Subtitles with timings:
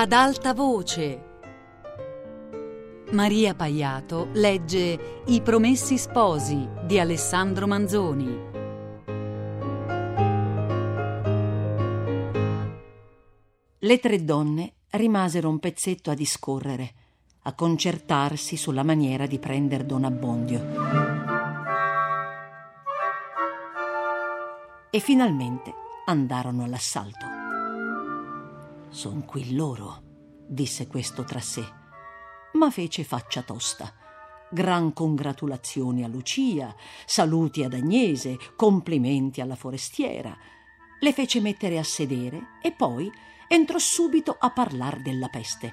[0.00, 1.24] ad alta voce.
[3.10, 8.40] Maria Paiato legge I Promessi Sposi di Alessandro Manzoni.
[13.78, 16.94] Le tre donne rimasero un pezzetto a discorrere,
[17.42, 20.64] a concertarsi sulla maniera di prender Don Abbondio.
[24.88, 25.74] E finalmente
[26.06, 27.39] andarono all'assalto.
[28.92, 30.02] Son qui loro,
[30.48, 31.64] disse questo tra sé,
[32.54, 33.94] ma fece faccia tosta.
[34.50, 36.74] Gran congratulazioni a Lucia,
[37.06, 40.36] saluti ad Agnese, complimenti alla forestiera.
[40.98, 43.08] Le fece mettere a sedere e poi
[43.46, 45.72] entrò subito a parlar della peste.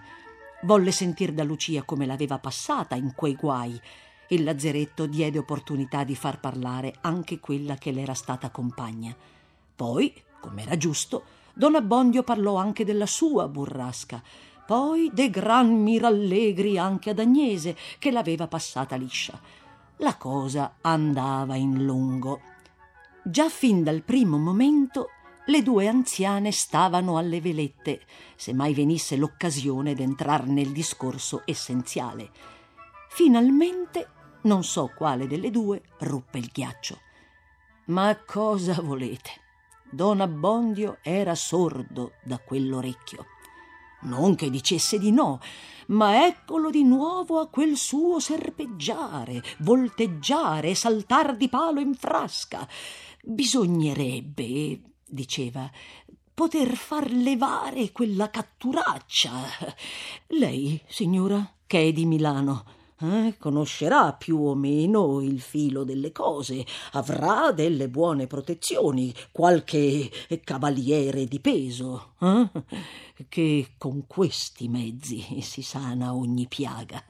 [0.62, 3.82] Volle sentir da Lucia come l'aveva passata in quei guai.
[4.28, 9.16] Il lazzeretto diede opportunità di far parlare anche quella che le era stata compagna.
[9.76, 11.24] Poi, come era giusto,
[11.58, 14.22] Don Abbondio parlò anche della sua burrasca,
[14.68, 19.42] poi de gran mirallegri anche ad Agnese, che l'aveva passata liscia.
[19.98, 22.42] La cosa andava in lungo.
[23.24, 25.10] Già fin dal primo momento
[25.48, 28.02] le due anziane stavano alle velette,
[28.36, 32.30] se mai venisse l'occasione d'entrar nel discorso essenziale.
[33.10, 34.10] Finalmente,
[34.42, 37.00] non so quale delle due, ruppe il ghiaccio.
[37.86, 39.47] Ma cosa volete?
[39.90, 43.26] Don Abbondio era sordo da quell'orecchio.
[44.02, 45.40] Non che dicesse di no,
[45.88, 52.68] ma eccolo di nuovo a quel suo serpeggiare, volteggiare, saltar di palo in frasca.
[53.24, 55.70] Bisognerebbe, diceva,
[56.34, 59.32] poter far levare quella catturaccia.
[60.28, 66.66] Lei, signora, che è di Milano, eh, conoscerà più o meno il filo delle cose,
[66.94, 70.10] avrà delle buone protezioni, qualche
[70.44, 72.50] cavaliere di peso, eh,
[73.30, 77.04] che con questi mezzi si sana ogni piaga.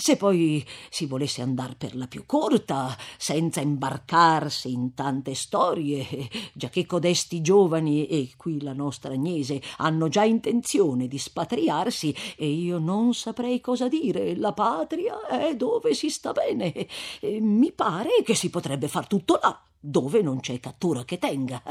[0.00, 6.06] Se poi si volesse andar per la più corta, senza imbarcarsi in tante storie,
[6.54, 12.48] già che codesti giovani, e qui la nostra Agnese, hanno già intenzione di spatriarsi, e
[12.48, 16.72] io non saprei cosa dire, la patria è dove si sta bene.
[17.20, 21.62] E mi pare che si potrebbe far tutto là dove non c'è cattura che tenga.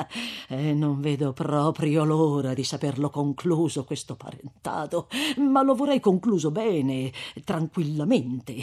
[0.47, 7.12] E non vedo proprio l'ora di saperlo concluso questo parentado, ma lo vorrei concluso bene,
[7.44, 8.56] tranquillamente.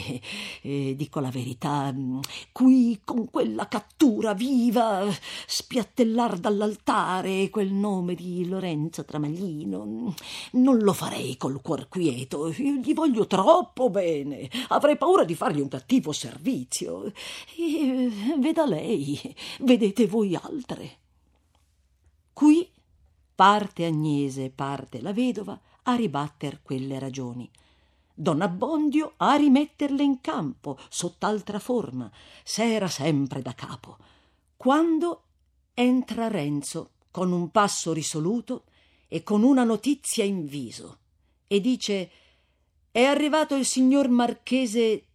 [0.61, 1.93] E dico la verità,
[2.51, 5.05] qui con quella cattura viva
[5.45, 10.13] spiattellar dall'altare quel nome di Lorenzo Tramaglino,
[10.51, 15.69] non lo farei col cuor quieto, gli voglio troppo bene, avrei paura di fargli un
[15.69, 17.11] cattivo servizio.
[17.57, 18.09] E
[18.39, 19.19] veda lei,
[19.59, 20.97] vedete voi altre.
[22.33, 22.69] Qui
[23.35, 27.49] parte Agnese, parte la vedova a ribatter quelle ragioni.
[28.13, 32.11] Don Abbondio a rimetterle in campo sott'altra forma,
[32.43, 33.97] s'era sempre da capo.
[34.57, 35.23] Quando
[35.75, 38.63] entra Renzo con un passo risoluto
[39.07, 40.97] e con una notizia in viso
[41.47, 42.11] e dice
[42.91, 45.05] è arrivato il signor marchese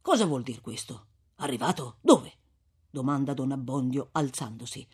[0.00, 1.06] cosa vuol dir questo
[1.36, 2.32] arrivato dove
[2.96, 4.86] domanda don abbondio alzandosi.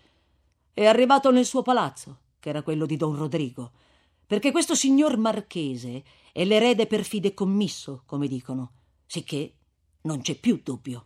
[0.75, 3.71] È arrivato nel suo palazzo che era quello di don rodrigo
[4.27, 6.03] perché questo signor marchese
[6.33, 8.73] è l'erede per fidecommisso come dicono
[9.07, 9.55] sicché
[10.03, 11.05] non c'è più dubbio.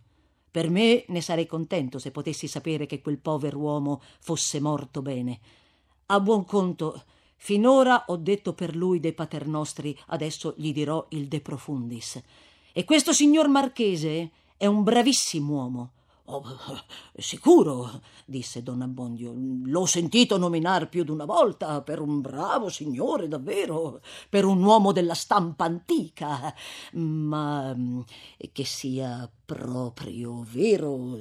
[0.50, 5.38] Per me ne sarei contento se potessi sapere che quel pover'uomo fosse morto bene.
[6.06, 7.02] A buon conto
[7.36, 12.22] finora ho detto per lui dei paternostri adesso gli dirò il de profundis.
[12.72, 15.90] E questo signor marchese è un bravissimo uomo
[16.28, 16.42] Oh,
[17.16, 19.32] sicuro, disse don Abbondio.
[19.36, 25.14] L'ho sentito nominar più d'una volta per un bravo signore, davvero, per un uomo della
[25.14, 26.52] stampa antica.
[26.94, 28.00] Ma mm,
[28.50, 31.16] che sia proprio vero.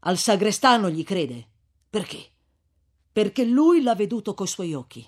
[0.00, 1.48] Al sagrestano gli crede.
[1.90, 2.30] Perché?
[3.10, 5.04] Perché lui l'ha veduto coi suoi occhi.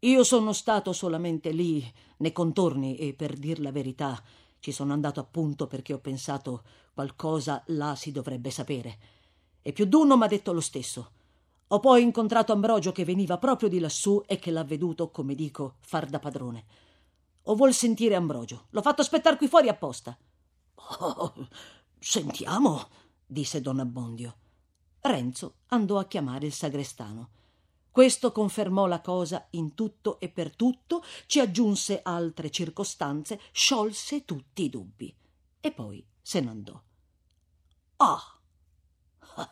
[0.00, 1.84] Io sono stato solamente lì,
[2.18, 4.20] nei contorni, e per dir la verità,
[4.58, 8.98] ci sono andato appunto perché ho pensato qualcosa là si dovrebbe sapere.
[9.62, 11.12] E più d'uno m'ha detto lo stesso.
[11.68, 15.76] Ho poi incontrato Ambrogio che veniva proprio di lassù e che l'ha veduto, come dico,
[15.80, 16.64] far da padrone.
[17.44, 18.66] O vuol sentire Ambrogio?
[18.70, 20.16] L'ho fatto aspettare qui fuori apposta.
[21.00, 21.32] Oh,
[21.98, 22.88] sentiamo,
[23.24, 24.36] disse don Abbondio.
[25.00, 27.30] Renzo andò a chiamare il sagrestano.
[27.90, 34.64] Questo confermò la cosa in tutto e per tutto, ci aggiunse altre circostanze, sciolse tutti
[34.64, 35.14] i dubbi
[35.60, 36.80] e poi se n'andò.
[37.96, 38.40] Ah!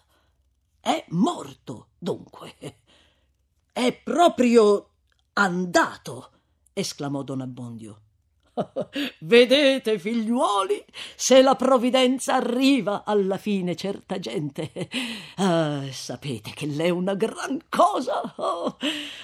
[0.81, 2.82] È morto, dunque.
[3.72, 4.90] È proprio
[5.34, 6.31] andato,
[6.72, 8.02] esclamò don Abbondio.
[9.21, 10.85] Vedete, figliuoli,
[11.15, 14.71] se la provvidenza arriva alla fine certa gente.
[15.37, 18.77] Ah, sapete che l'è una gran cosa, oh,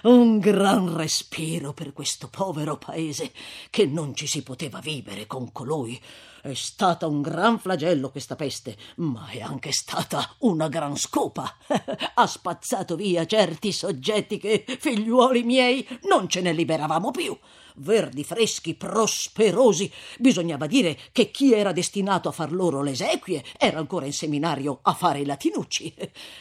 [0.05, 3.33] un gran respiro per questo povero paese,
[3.71, 6.01] che non ci si poteva vivere con colui.
[6.43, 11.57] È stata un gran flagello questa peste, ma è anche stata una gran scopa.
[12.15, 17.37] ha spazzato via certi soggetti che, figliuoli miei, non ce ne liberavamo più
[17.79, 19.91] verdi freschi, prosperosi.
[20.19, 24.79] Bisognava dire che chi era destinato a far loro le esequie era ancora in seminario
[24.83, 25.95] a fare i latinucci.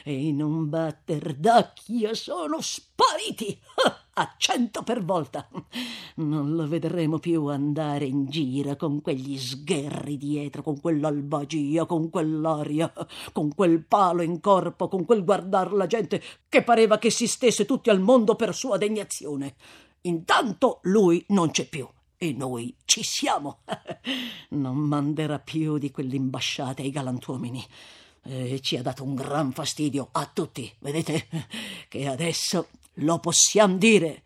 [0.04, 3.60] E in un batter d'occhio sono spariti
[4.18, 5.48] a cento per volta.
[6.16, 12.92] Non lo vedremo più andare in giro con quegli sgherri dietro, con quell'albagia, con quell'aria,
[13.34, 17.66] con quel palo in corpo, con quel guardar la gente che pareva che si stesse
[17.66, 19.56] tutti al mondo per sua degnazione.
[20.06, 21.88] Intanto lui non c'è più
[22.18, 23.60] e noi ci siamo.
[24.50, 27.66] non manderà più di quell'imbasciata ai galantuomini.
[28.28, 31.28] E ci ha dato un gran fastidio a tutti, vedete?
[31.88, 34.24] Che adesso lo possiamo dire.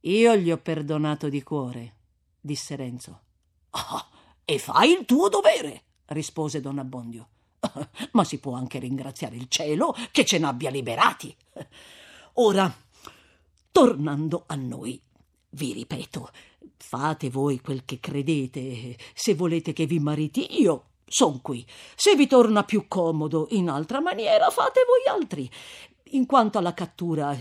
[0.00, 1.94] Io gli ho perdonato di cuore,
[2.40, 3.20] disse Renzo.
[3.70, 4.06] Ah,
[4.44, 7.28] e fai il tuo dovere, rispose don Abbondio.
[8.12, 11.34] Ma si può anche ringraziare il cielo che ce n'abbia liberati.
[12.34, 12.72] Ora
[13.74, 15.02] Tornando a noi,
[15.50, 16.30] vi ripeto,
[16.76, 18.96] fate voi quel che credete.
[19.14, 21.66] Se volete che vi mariti io, son qui.
[21.96, 25.50] Se vi torna più comodo in altra maniera, fate voi altri.
[26.10, 27.36] In quanto alla cattura,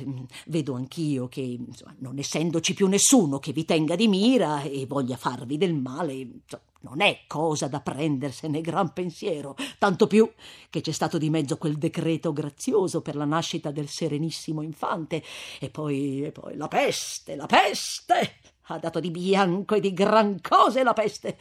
[0.47, 5.17] vedo anch'io che, insomma, non essendoci più nessuno che vi tenga di mira e voglia
[5.17, 10.29] farvi del male, insomma, non è cosa da prendersene gran pensiero, tanto più
[10.69, 15.21] che c'è stato di mezzo quel decreto grazioso per la nascita del serenissimo infante,
[15.59, 18.37] e poi, e poi la peste, la peste!
[18.67, 21.37] Ha dato di bianco e di gran cose la peste.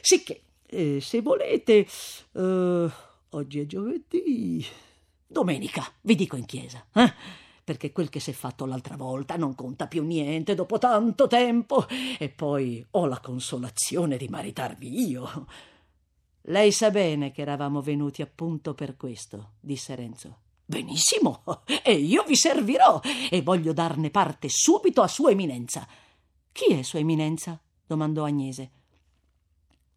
[0.00, 1.86] Sicché, eh, se volete,
[2.32, 2.90] eh,
[3.30, 4.66] oggi è giovedì,
[5.26, 7.12] domenica, vi dico in chiesa, eh?
[7.64, 11.86] perché quel che si è fatto l'altra volta non conta più niente dopo tanto tempo,
[12.18, 15.46] e poi ho la consolazione di maritarvi io.
[16.42, 20.38] Lei sa bene che eravamo venuti appunto per questo, disse Renzo.
[20.64, 21.42] Benissimo,
[21.82, 23.00] e io vi servirò,
[23.30, 25.86] e voglio darne parte subito a Sua Eminenza.
[26.52, 27.60] Chi è Sua Eminenza?
[27.84, 28.70] domandò Agnese.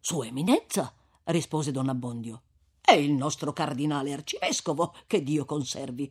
[0.00, 0.92] Sua Eminenza,
[1.24, 2.42] rispose don Abbondio.
[2.80, 6.10] È il nostro cardinale arcivescovo, che Dio conservi.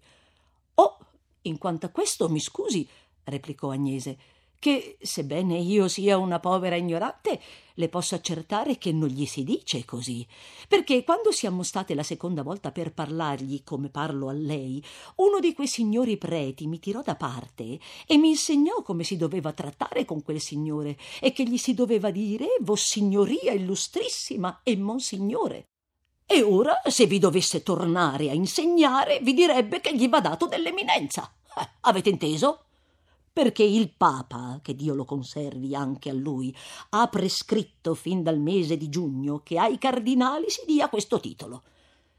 [0.75, 0.97] Oh,
[1.41, 2.87] in quanto a questo, mi scusi,
[3.23, 4.17] replicò Agnese,
[4.59, 7.39] che, sebbene io sia una povera ignorante,
[7.75, 10.27] le posso accertare che non gli si dice così.
[10.67, 14.83] Perché quando siamo state la seconda volta per parlargli come parlo a lei,
[15.15, 19.53] uno di quei signori preti mi tirò da parte e mi insegnò come si doveva
[19.53, 25.67] trattare con quel signore e che gli si doveva dire Vossignoria illustrissima e Monsignore.
[26.31, 31.33] E ora, se vi dovesse tornare a insegnare, vi direbbe che gli va dato dell'eminenza.
[31.57, 32.65] Eh, avete inteso?
[33.33, 36.55] Perché il Papa, che Dio lo conservi anche a lui,
[36.89, 41.63] ha prescritto fin dal mese di giugno che ai cardinali si dia questo titolo.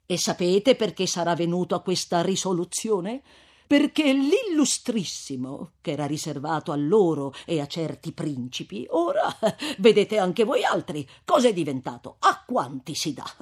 [0.07, 3.23] E sapete perché sarà venuto a questa risoluzione?
[3.71, 9.33] Perché l'illustrissimo, che era riservato a loro e a certi principi, ora
[9.79, 13.33] vedete anche voi altri cosa è diventato, a quanti si dà.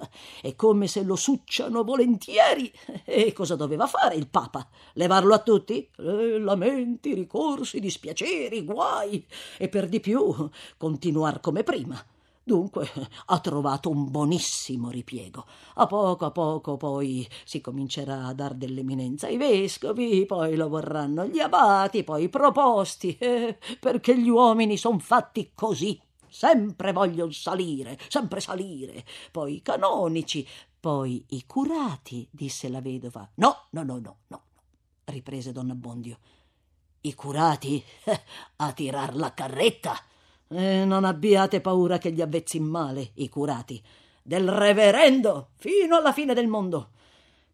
[0.42, 2.70] È come se lo succiano volentieri.
[3.06, 4.68] E cosa doveva fare il Papa?
[4.92, 5.88] Levarlo a tutti?
[5.97, 12.04] Eh, lamenti, ricorsi, dispiaceri, guai, e per di più continuar come prima.
[12.49, 12.90] Dunque
[13.26, 15.45] ha trovato un buonissimo ripiego.
[15.75, 21.26] A poco a poco poi si comincerà a dar dell'eminenza ai vescovi, poi lo vorranno
[21.26, 26.00] gli abati, poi i proposti, eh, perché gli uomini son fatti così.
[26.26, 29.05] Sempre vogliono salire, sempre salire.
[29.31, 30.49] Poi i canonici,
[30.81, 33.28] poi i curati, disse la vedova.
[33.35, 34.43] No, no, no, no, no,
[35.05, 36.17] riprese don Abbondio.
[37.02, 38.21] I curati eh,
[38.57, 40.02] a tirar la carretta
[40.49, 43.83] e non abbiate paura che gli avvezzi male, i curati.
[44.23, 46.90] Del reverendo, fino alla fine del mondo.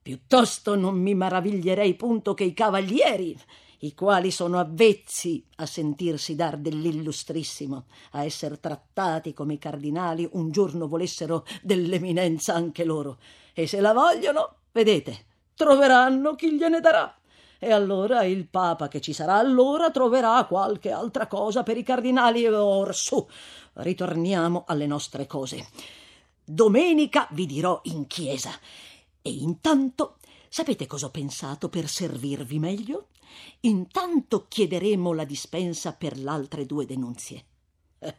[0.01, 3.37] Piuttosto non mi maraviglierei punto che i cavalieri,
[3.81, 10.51] i quali sono avvezzi a sentirsi dar dell'illustrissimo, a essere trattati come i cardinali, un
[10.51, 13.19] giorno volessero dell'eminenza anche loro.
[13.53, 17.15] E se la vogliono, vedete, troveranno chi gliene darà.
[17.65, 22.47] E allora il Papa che ci sarà allora troverà qualche altra cosa per i cardinali.
[22.47, 23.27] Or su,
[23.75, 25.69] ritorniamo alle nostre cose.
[26.45, 28.51] Domenica vi dirò in chiesa.
[29.23, 30.17] E intanto,
[30.49, 33.09] sapete cosa ho pensato per servirvi meglio?
[33.61, 37.45] intanto chiederemo la dispensa per l'altre due denunzie.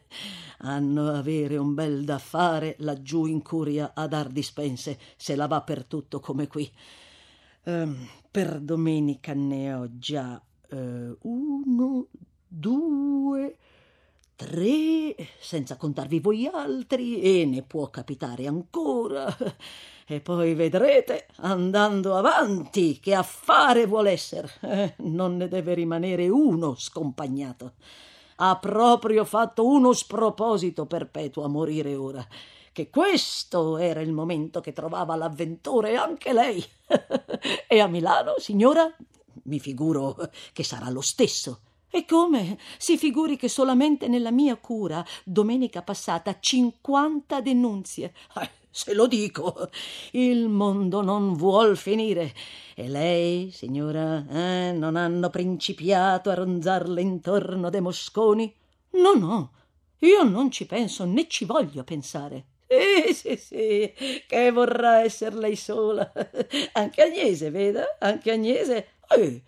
[0.60, 5.48] Hanno a avere un bel da fare laggiù in curia a dar dispense, se la
[5.48, 6.70] va per tutto come qui.
[7.68, 12.08] Um, per domenica ne ho già uh, uno,
[12.48, 13.58] due,
[14.36, 19.36] tre, senza contarvi voi altri, e ne può capitare ancora.
[20.08, 24.52] E poi vedrete, andando avanti, che affare vuol essere.
[24.62, 27.74] Eh, non ne deve rimanere uno scompagnato.
[28.36, 32.24] Ha proprio fatto uno sproposito perpetuo a morire ora
[32.76, 36.62] che questo era il momento che trovava l'avventore anche lei.
[37.70, 38.94] e a Milano, signora?
[39.44, 40.18] Mi figuro
[40.52, 41.62] che sarà lo stesso.
[41.90, 42.58] E come?
[42.78, 48.14] Si figuri che solamente nella mia cura domenica passata cinquanta denunzie.
[48.42, 49.70] Eh, se lo dico,
[50.12, 52.34] il mondo non vuol finire.
[52.76, 58.54] E lei, signora, eh, non hanno principiato a ronzarle intorno dei mosconi?
[58.96, 59.52] No, no,
[60.00, 62.48] io non ci penso né ci voglio pensare.
[62.68, 63.94] Sì, sì, sì,
[64.28, 66.12] che vorrà essere lei sola.
[66.74, 67.98] Anche Agnese, veda?
[68.00, 68.88] Anche Agnese.
[69.16, 69.42] Eh,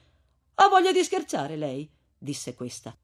[0.55, 1.89] ha voglia di scherzare lei?
[2.17, 2.95] disse questa.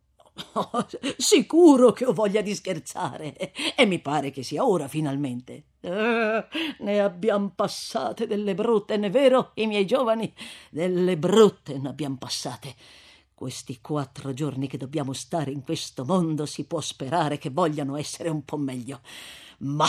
[0.54, 3.36] Oh, sicuro che ho voglia di scherzare
[3.76, 5.64] e mi pare che sia ora finalmente.
[5.82, 6.46] Eh,
[6.80, 10.32] ne abbiamo passate delle brutte, ne vero, i miei giovani?
[10.70, 12.76] Delle brutte ne abbiamo passate.
[13.34, 18.30] Questi quattro giorni che dobbiamo stare in questo mondo si può sperare che vogliano essere
[18.30, 19.02] un po' meglio.
[19.64, 19.88] Ma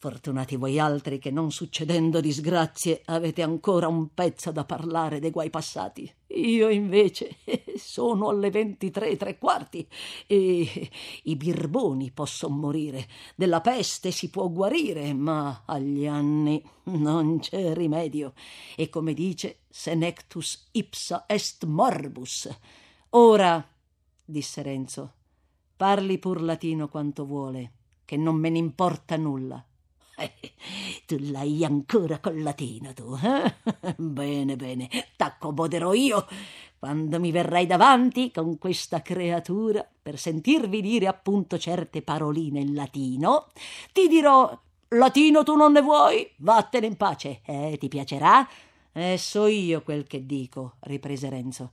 [0.00, 5.50] fortunati voi altri che non succedendo disgrazie avete ancora un pezzo da parlare dei guai
[5.50, 6.10] passati.
[6.28, 7.36] Io invece
[7.76, 9.86] sono alle ventitré e tre quarti
[10.26, 10.90] e
[11.24, 18.32] i birboni possono morire, della peste si può guarire, ma agli anni non c'è rimedio.
[18.76, 22.48] E come dice senectus ipsa est morbus.
[23.10, 23.62] Ora,
[24.24, 25.12] disse Renzo,
[25.76, 27.72] parli pur latino quanto vuole
[28.10, 29.64] che non me ne importa nulla.
[31.06, 33.54] Tu l'hai ancora col latino, tu, eh?
[33.96, 36.26] Bene, bene, t'accomoderò io
[36.76, 43.46] quando mi verrai davanti con questa creatura per sentirvi dire appunto certe paroline in latino.
[43.92, 46.28] Ti dirò latino tu non ne vuoi?
[46.38, 48.48] Vattene in pace, eh, ti piacerà?
[48.92, 51.70] Eh, so io quel che dico, riprese Renzo.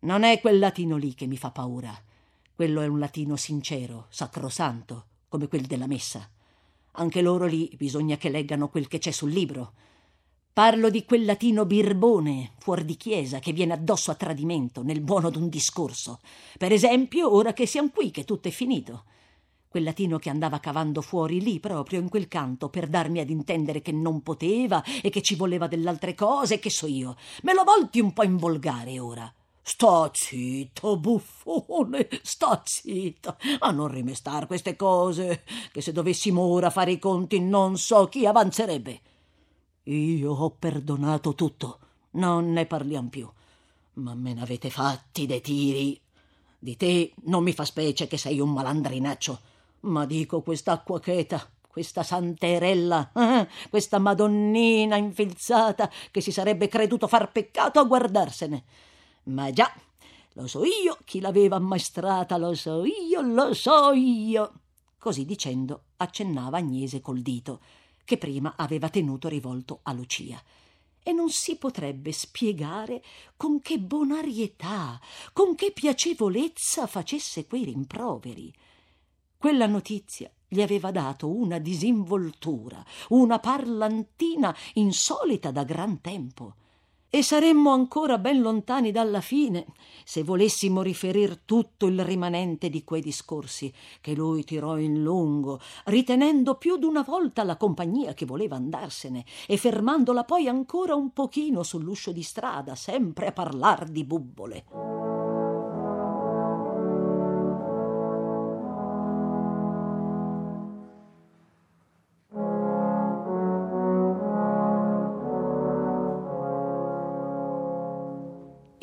[0.00, 1.92] Non è quel latino lì che mi fa paura.
[2.54, 6.30] Quello è un latino sincero, sacrosanto come quelli della messa.
[6.92, 9.72] Anche loro lì bisogna che leggano quel che c'è sul libro.
[10.52, 15.30] Parlo di quel latino birbone, fuori di chiesa, che viene addosso a tradimento, nel buono
[15.30, 16.20] d'un discorso.
[16.56, 19.06] Per esempio, ora che siamo qui, che tutto è finito.
[19.66, 23.82] Quel latino che andava cavando fuori lì, proprio in quel canto, per darmi ad intendere
[23.82, 27.16] che non poteva e che ci voleva dell'altre cose, che so io.
[27.42, 29.34] Me lo volti un po' in volgare ora.
[29.66, 35.42] Sta zitto, buffone, sta zitto, a non rimestar queste cose,
[35.72, 39.00] che se dovessimo ora fare i conti non so chi avanzerebbe.
[39.84, 41.78] Io ho perdonato tutto,
[42.10, 43.26] non ne parliamo più,
[43.94, 45.98] ma me n'avete fatti dei tiri.
[46.58, 49.40] Di te non mi fa specie che sei un malandrinaccio,
[49.80, 53.48] ma dico quest'acqua cheta, questa santerella, eh?
[53.70, 58.64] questa madonnina infilzata che si sarebbe creduto far peccato a guardarsene.
[59.24, 59.72] Ma già,
[60.34, 64.52] lo so io chi l'aveva ammaestrata, lo so io, lo so io.
[64.98, 67.60] Così dicendo accennava Agnese col dito,
[68.04, 70.42] che prima aveva tenuto rivolto a Lucia.
[71.02, 73.02] E non si potrebbe spiegare
[73.36, 75.00] con che bonarietà,
[75.32, 78.52] con che piacevolezza facesse quei rimproveri.
[79.38, 86.56] Quella notizia gli aveva dato una disinvoltura, una parlantina insolita da gran tempo
[87.14, 89.66] e saremmo ancora ben lontani dalla fine
[90.04, 96.56] se volessimo riferir tutto il rimanente di quei discorsi che lui tirò in lungo, ritenendo
[96.56, 102.10] più d'una volta la compagnia che voleva andarsene e fermandola poi ancora un pochino sull'uscio
[102.10, 105.13] di strada, sempre a parlar di bubbole.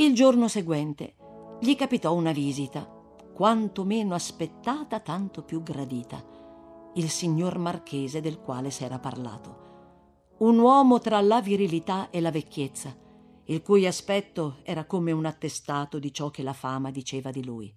[0.01, 1.13] Il giorno seguente
[1.61, 2.91] gli capitò una visita,
[3.35, 6.25] quanto meno aspettata, tanto più gradita,
[6.95, 10.39] il signor marchese del quale s'era parlato.
[10.39, 12.97] Un uomo tra la virilità e la vecchiezza,
[13.45, 17.71] il cui aspetto era come un attestato di ciò che la fama diceva di lui.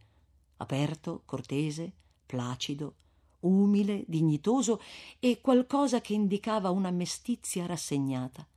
[0.57, 1.93] Aperto, cortese,
[2.25, 2.95] placido,
[3.41, 4.81] umile, dignitoso
[5.21, 8.49] e qualcosa che indicava una mestizia rassegnata.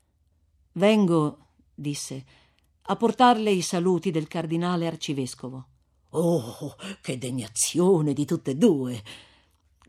[0.71, 2.45] Vengo, disse,
[2.89, 5.67] a portarle i saluti del cardinale arcivescovo.
[6.11, 9.03] Oh, che degnazione di tutte e due!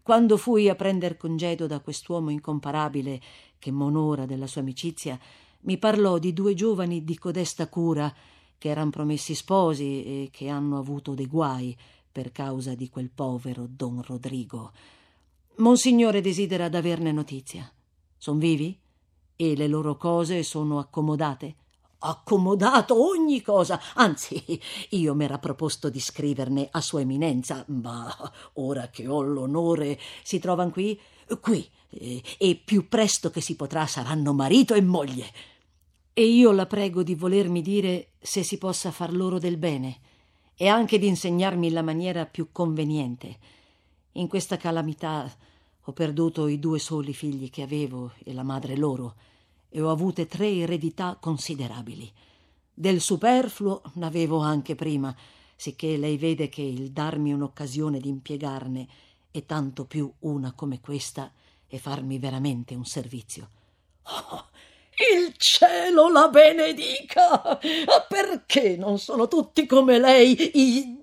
[0.03, 3.21] Quando fui a prender congedo da quest'uomo incomparabile
[3.59, 5.19] che m'onora della sua amicizia,
[5.61, 8.13] mi parlò di due giovani di codesta cura
[8.57, 11.77] che eran promessi sposi e che hanno avuto dei guai
[12.11, 14.73] per causa di quel povero don Rodrigo.
[15.59, 17.71] Monsignore desidera d'averne notizia.
[18.17, 18.77] Son vivi?
[19.37, 21.55] E le loro cose sono accomodate?
[22.01, 23.81] Accomodato ogni cosa.
[23.95, 28.15] Anzi, io m'era proposto di scriverne a Sua Eminenza, ma
[28.55, 29.99] ora che ho l'onore.
[30.23, 30.99] Si trovan qui?
[31.41, 31.69] Qui.
[31.91, 35.27] E più presto che si potrà saranno marito e moglie.
[36.13, 40.01] E io la prego di volermi dire se si possa far loro del bene
[40.57, 43.39] e anche di insegnarmi la maniera più conveniente.
[44.13, 45.33] In questa calamità
[45.81, 49.15] ho perduto i due soli figli che avevo e la madre loro
[49.69, 52.11] e ho avute tre eredità considerabili.
[52.73, 55.15] Del superfluo n'avevo anche prima,
[55.57, 58.87] sicché lei vede che il darmi un'occasione di impiegarne
[59.31, 61.33] e tanto più una come questa
[61.67, 63.49] è farmi veramente un servizio.
[64.05, 64.47] Oh,
[65.13, 67.59] il cielo la benedica!
[68.09, 70.99] Perché non sono tutti come lei i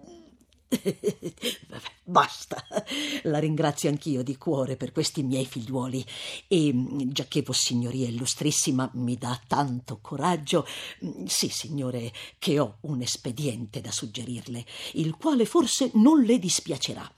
[2.08, 2.64] Basta.
[3.24, 6.06] La ringrazio anch'io di cuore per questi miei figliuoli
[6.48, 6.72] e
[7.08, 10.68] giacché Vossignoria Illustrissima mi dà tanto coraggio,
[11.26, 17.12] sì, signore, che ho un espediente da suggerirle, il quale forse non le dispiacerà.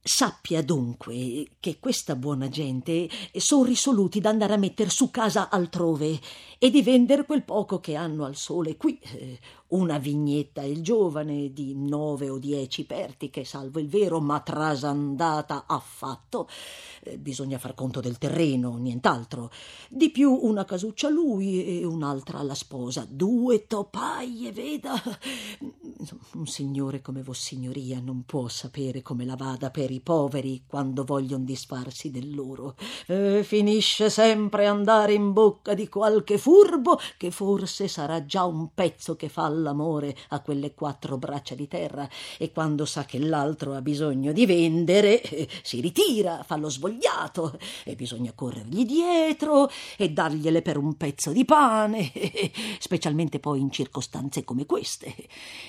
[0.00, 6.20] Sappia dunque che questa buona gente sono risoluti d'andare a metter su casa altrove
[6.58, 11.52] e di vender quel poco che hanno al sole qui, eh, una vignetta il giovane
[11.52, 16.48] di nove o dieci pertiche, salvo il vero, ma trasandata affatto.
[17.00, 19.50] Eh, bisogna far conto del terreno, nient'altro.
[19.88, 23.06] Di più una casuccia a lui e un'altra alla sposa.
[23.08, 24.92] Due topaie, veda.
[26.34, 31.44] Un signore come Vossignoria non può sapere come la vada per i poveri quando vogliono
[31.44, 32.76] disfarsi del loro.
[33.06, 39.16] Eh, finisce sempre andare in bocca di qualche furbo che forse sarà già un pezzo
[39.16, 43.80] che fa l'amore a quelle quattro braccia di terra e quando sa che l'altro ha
[43.80, 50.62] bisogno di vendere eh, si ritira, fa lo svogliato e bisogna corrergli dietro e dargliele
[50.62, 52.12] per un pezzo di pane,
[52.78, 55.14] specialmente poi in circostanze come queste.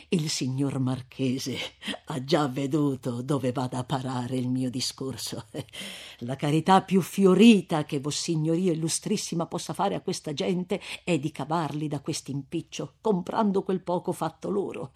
[0.09, 1.57] Il signor Marchese
[2.05, 5.45] ha già veduto dove vada a parare il mio discorso.
[6.19, 11.87] La carità più fiorita che Vossignoria Illustrissima possa fare a questa gente è di cavarli
[11.87, 14.91] da quest'impiccio, comprando quel poco fatto loro.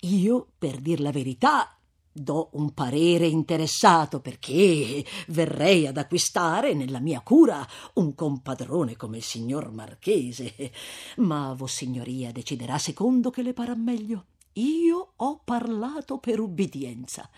[0.00, 1.77] Io, per dir la verità,
[2.12, 9.22] do un parere interessato perché verrei ad acquistare nella mia cura un compadrone come il
[9.22, 10.72] signor Marchese.
[11.18, 14.26] Ma Vossignoria deciderà secondo che le parrà meglio.
[14.54, 17.28] Io ho parlato per ubbidienza.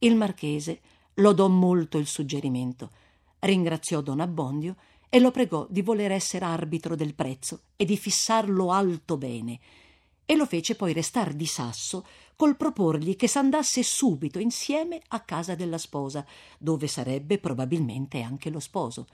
[0.00, 0.80] Il Marchese
[1.14, 2.90] lodò molto il suggerimento,
[3.40, 4.76] ringraziò Don Abbondio
[5.08, 9.60] e lo pregò di voler essere arbitro del prezzo e di fissarlo alto bene,
[10.26, 12.04] e lo fece poi restar di sasso
[12.36, 16.24] col proporgli che s'andasse subito insieme a casa della sposa,
[16.58, 19.06] dove sarebbe probabilmente anche lo sposo.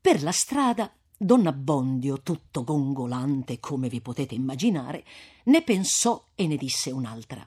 [0.00, 5.04] Per la strada Don Abbondio, tutto gongolante come vi potete immaginare,
[5.44, 7.46] ne pensò e ne disse un'altra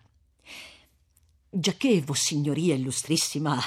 [1.56, 3.60] giacché Vossignoria Illustrissima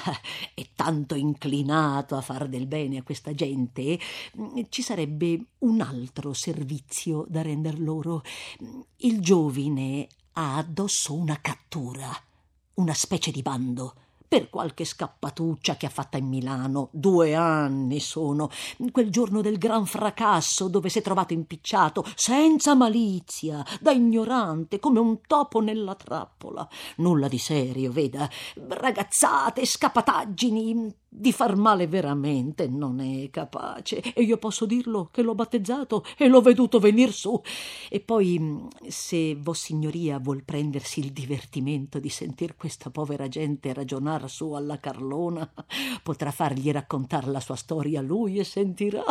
[0.54, 3.98] è tanto inclinato a far del bene a questa gente,
[4.68, 8.22] ci sarebbe un altro servizio da render loro.
[8.98, 12.10] Il giovine ha addosso una cattura,
[12.74, 13.94] una specie di bando
[14.28, 16.88] per qualche scappatuccia che ha fatta in Milano.
[16.92, 18.50] Due anni sono,
[18.90, 24.98] quel giorno del gran fracasso dove si è trovato impicciato, senza malizia, da ignorante, come
[24.98, 26.68] un topo nella trappola.
[26.96, 28.28] Nulla di serio, veda,
[28.68, 34.02] ragazzate, scappataggini, di far male veramente non è capace.
[34.12, 37.40] E io posso dirlo che l'ho battezzato e l'ho veduto venir su.
[37.88, 44.52] E poi se vossignoria vuol prendersi il divertimento di sentir questa povera gente ragionar su
[44.52, 45.50] alla Carlona
[46.02, 49.02] potrà fargli raccontar la sua storia lui e sentirà.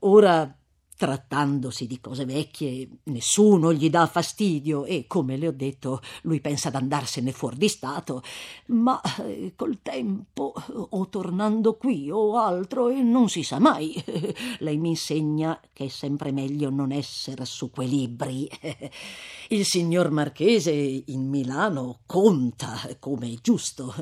[0.00, 0.52] Ora
[0.98, 6.70] Trattandosi di cose vecchie, nessuno gli dà fastidio e, come le ho detto, lui pensa
[6.70, 8.20] d'andarsene fuori di stato,
[8.66, 13.94] ma eh, col tempo, o tornando qui o altro, e non si sa mai.
[14.58, 18.50] Lei mi insegna che è sempre meglio non essere su quei libri.
[19.50, 23.94] Il signor Marchese in Milano conta, come è giusto,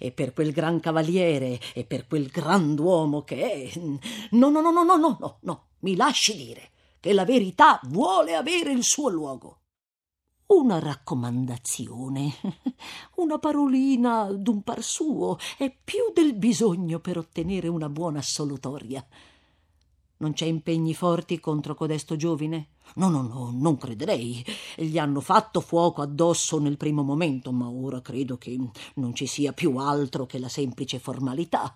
[0.00, 3.80] e per quel gran cavaliere e per quel grand'uomo che è.
[4.30, 8.72] No, no, no, no, no, no, no, mi lasci dire che la verità vuole avere
[8.72, 9.58] il suo luogo.
[10.46, 12.34] Una raccomandazione,
[13.16, 19.04] una parolina d'un par suo è più del bisogno per ottenere una buona assolutoria.
[20.18, 22.72] Non c'è impegni forti contro codesto giovine?
[22.96, 24.44] No, no, no, non crederei.
[24.76, 28.58] Gli hanno fatto fuoco addosso nel primo momento, ma ora credo che
[28.94, 31.74] non ci sia più altro che la semplice formalità.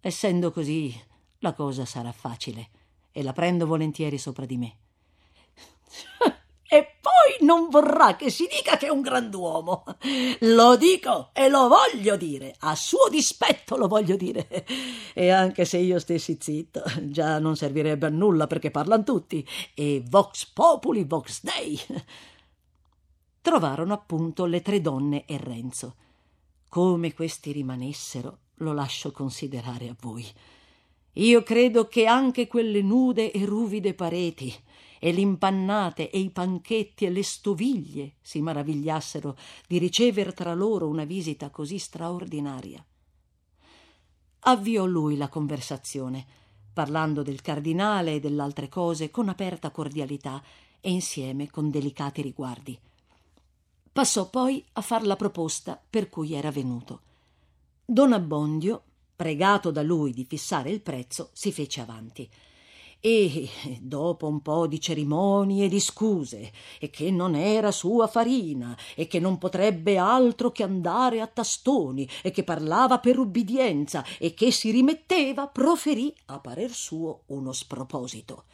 [0.00, 0.92] Essendo così,
[1.40, 2.79] la cosa sarà facile
[3.12, 4.76] e la prendo volentieri sopra di me.
[6.72, 9.82] E poi non vorrà che si dica che è un grand'uomo.
[10.42, 14.46] Lo dico e lo voglio dire, a suo dispetto lo voglio dire.
[15.12, 19.44] E anche se io stessi zitto, già non servirebbe a nulla perché parlano tutti.
[19.74, 21.76] E vox populi, vox dei.
[23.42, 25.96] Trovarono appunto le tre donne e Renzo.
[26.68, 30.24] Come questi rimanessero, lo lascio considerare a voi.
[31.14, 34.54] Io credo che anche quelle nude e ruvide pareti
[34.98, 41.04] e l'impannate e i panchetti e le stoviglie si maravigliassero di ricever tra loro una
[41.04, 42.84] visita così straordinaria.
[44.40, 46.24] Avviò lui la conversazione,
[46.72, 50.42] parlando del cardinale e dell'altre cose con aperta cordialità
[50.80, 52.78] e insieme con delicati riguardi.
[53.92, 57.00] Passò poi a far la proposta per cui era venuto.
[57.84, 58.82] Don Abbondio,
[59.20, 62.26] pregato da lui di fissare il prezzo, si fece avanti.
[63.00, 68.74] E dopo un po di cerimonie e di scuse e che non era sua farina
[68.96, 74.32] e che non potrebbe altro che andare a tastoni e che parlava per ubbidienza e
[74.32, 78.44] che si rimetteva proferì a parer suo uno sproposito.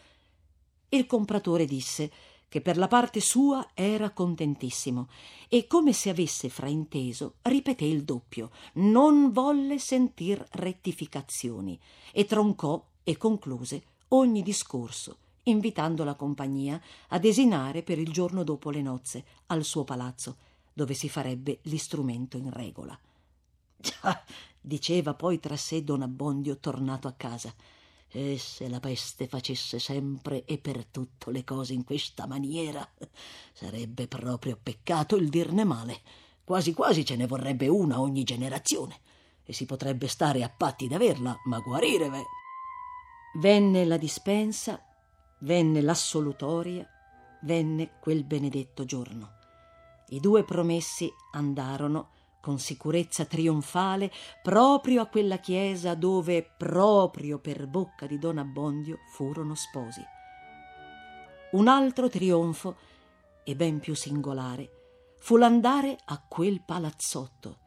[0.89, 2.11] Il compratore disse
[2.49, 5.09] che per la parte sua era contentissimo
[5.49, 11.79] e come se avesse frainteso ripeté il doppio non volle sentir rettificazioni
[12.13, 18.71] e troncò e concluse ogni discorso, invitando la compagnia a desinare per il giorno dopo
[18.71, 20.37] le nozze al suo palazzo,
[20.73, 22.99] dove si farebbe l'istrumento in regola.
[23.77, 24.25] Già,
[24.61, 27.55] diceva poi tra sé don Abbondio tornato a casa.
[28.17, 32.89] E se la peste facesse sempre e per tutto le cose in questa maniera,
[33.53, 36.01] sarebbe proprio peccato il dirne male.
[36.43, 39.01] Quasi quasi ce ne vorrebbe una ogni generazione,
[39.45, 42.25] e si potrebbe stare a patti d'averla, ma guarire, beh.
[43.35, 44.83] Venne la dispensa,
[45.41, 46.89] venne l'assolutoria,
[47.43, 49.33] venne quel benedetto giorno.
[50.09, 52.13] I due promessi andarono
[52.47, 54.09] con sicurezza trionfale
[54.41, 60.01] proprio a quella chiesa dove, proprio per bocca di Don Abbondio, furono sposi.
[61.53, 62.77] Un altro trionfo,
[63.43, 67.59] e ben più singolare, fu l'andare a quel palazzotto.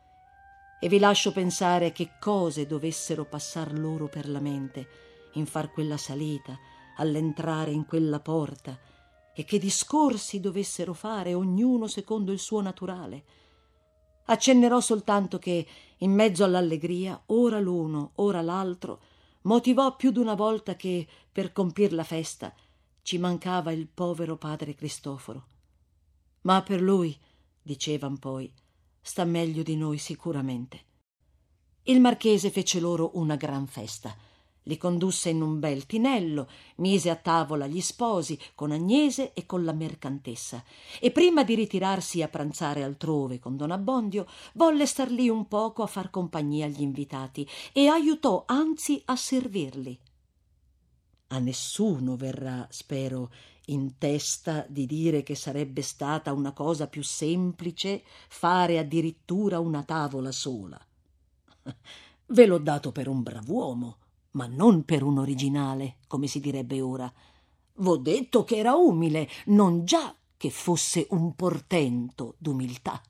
[0.80, 4.88] E vi lascio pensare che cose dovessero passar loro per la mente
[5.34, 6.58] in far quella salita,
[6.96, 8.80] all'entrare in quella porta,
[9.36, 13.49] e che discorsi dovessero fare ognuno secondo il suo naturale.
[14.30, 15.66] Accennerò soltanto che,
[15.98, 19.02] in mezzo all'allegria, ora l'uno, ora l'altro,
[19.44, 22.54] motivò più d'una volta che, per compir la festa,
[23.02, 25.46] ci mancava il povero padre Cristoforo.
[26.42, 27.18] Ma per lui,
[27.60, 28.54] dicevan poi,
[29.02, 30.86] sta meglio di noi sicuramente.
[31.84, 34.16] Il marchese fece loro una gran festa
[34.64, 39.64] li condusse in un bel tinello, mise a tavola gli sposi con Agnese e con
[39.64, 40.64] la mercantessa
[41.00, 45.84] e prima di ritirarsi a pranzare altrove con don Abbondio volle star lì un poco
[45.84, 50.00] a far compagnia agli invitati e aiutò anzi a servirli.
[51.32, 53.32] A nessuno verrà, spero,
[53.66, 60.32] in testa di dire che sarebbe stata una cosa più semplice fare addirittura una tavola
[60.32, 60.80] sola.
[62.26, 63.99] Ve l'ho dato per un brav'uomo
[64.32, 67.12] ma non per un originale, come si direbbe ora.
[67.76, 73.02] V'ho detto che era umile, non già che fosse un portento d'umiltà.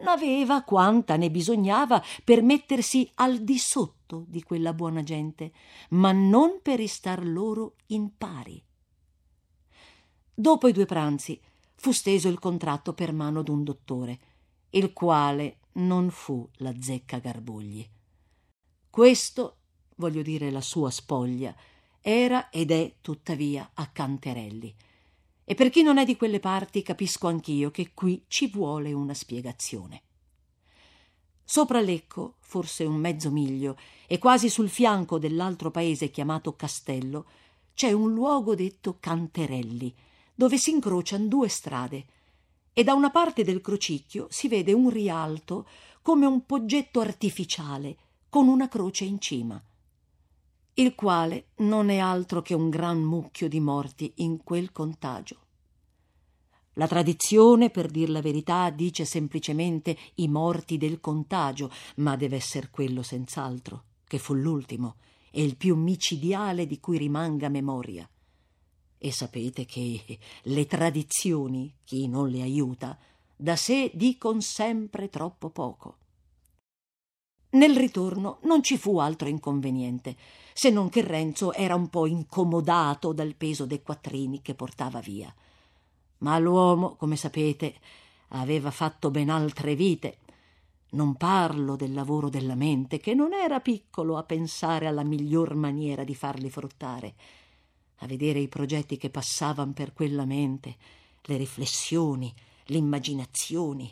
[0.00, 5.52] N'aveva quanta ne bisognava per mettersi al di sotto di quella buona gente,
[5.90, 8.62] ma non per istar loro in pari.
[10.34, 11.38] Dopo i due pranzi
[11.74, 14.18] fu steso il contratto per mano d'un dottore,
[14.70, 17.86] il quale non fu la zecca Garbugli.
[18.88, 19.59] Questo
[20.00, 21.54] voglio dire la sua spoglia,
[22.00, 24.74] era ed è tuttavia a Canterelli.
[25.44, 29.14] E per chi non è di quelle parti capisco anch'io che qui ci vuole una
[29.14, 30.02] spiegazione.
[31.44, 37.26] Sopra Lecco, forse un mezzo miglio, e quasi sul fianco dell'altro paese chiamato Castello,
[37.74, 39.94] c'è un luogo detto Canterelli,
[40.34, 42.06] dove si incrociano due strade,
[42.72, 45.66] e da una parte del crocicchio si vede un rialto
[46.02, 47.96] come un poggetto artificiale
[48.28, 49.62] con una croce in cima.
[50.80, 55.36] Il quale non è altro che un gran mucchio di morti in quel contagio.
[56.74, 62.70] La tradizione, per dir la verità, dice semplicemente i morti del contagio, ma deve essere
[62.70, 64.96] quello senz'altro, che fu l'ultimo
[65.30, 68.08] e il più micidiale di cui rimanga memoria.
[68.96, 72.98] E sapete che le tradizioni, chi non le aiuta,
[73.36, 75.96] da sé dicon sempre troppo poco.
[77.50, 80.16] Nel ritorno non ci fu altro inconveniente,
[80.60, 85.34] se non che Renzo era un po' incomodato dal peso dei quattrini che portava via.
[86.18, 87.76] Ma l'uomo, come sapete,
[88.28, 90.18] aveva fatto ben altre vite.
[90.90, 96.04] Non parlo del lavoro della mente, che non era piccolo a pensare alla miglior maniera
[96.04, 97.14] di farli fruttare,
[98.00, 100.76] a vedere i progetti che passavan per quella mente,
[101.22, 102.30] le riflessioni,
[102.64, 103.90] le immaginazioni,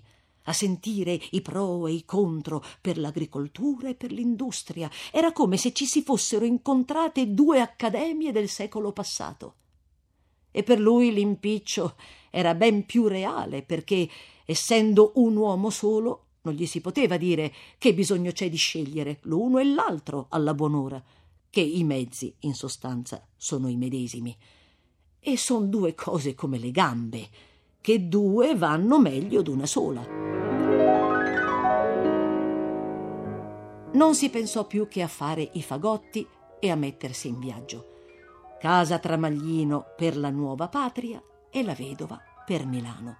[0.48, 4.90] a sentire i pro e i contro per l'agricoltura e per l'industria.
[5.12, 9.54] Era come se ci si fossero incontrate due accademie del secolo passato.
[10.50, 11.96] E per lui l'impiccio
[12.30, 14.08] era ben più reale perché,
[14.44, 19.58] essendo un uomo solo, non gli si poteva dire che bisogno c'è di scegliere l'uno
[19.58, 21.02] e l'altro alla buon'ora,
[21.50, 24.34] che i mezzi, in sostanza, sono i medesimi.
[25.20, 27.28] E son due cose come le gambe,
[27.80, 30.18] che due vanno meglio d'una sola.
[33.98, 36.26] non si pensò più che a fare i fagotti
[36.60, 37.96] e a mettersi in viaggio.
[38.60, 43.16] Casa Tramaglino per la nuova patria e la vedova per Milano.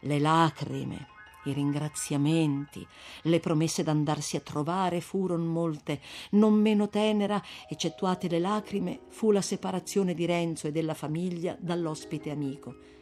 [0.00, 1.06] Le lacrime,
[1.44, 2.86] i ringraziamenti,
[3.22, 6.00] le promesse d'andarsi a trovare furono molte.
[6.30, 12.30] Non meno tenera, eccettuate le lacrime, fu la separazione di Renzo e della famiglia dall'ospite
[12.30, 13.01] amico.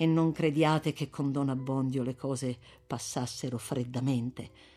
[0.00, 2.56] E non crediate che con Don Abbondio le cose
[2.86, 4.76] passassero freddamente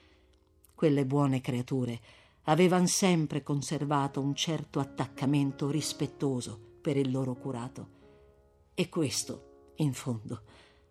[0.81, 1.99] quelle buone creature
[2.45, 7.87] avevan sempre conservato un certo attaccamento rispettoso per il loro curato.
[8.73, 10.41] E questo, in fondo,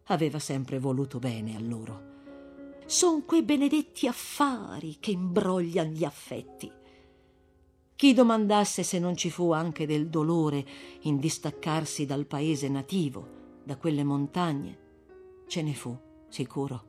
[0.05, 2.03] aveva sempre voluto bene a loro.
[2.87, 6.71] Son quei benedetti affari che imbrogliano gli affetti.
[7.97, 10.65] Chi domandasse se non ci fu anche del dolore
[11.01, 14.79] in distaccarsi dal paese nativo, da quelle montagne,
[15.47, 15.97] ce ne fu,
[16.29, 16.85] sicuro,